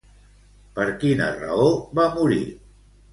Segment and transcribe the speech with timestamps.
[0.79, 1.67] Per quina raó
[1.99, 2.39] va morir?